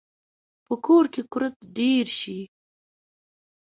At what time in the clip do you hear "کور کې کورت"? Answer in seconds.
0.85-1.55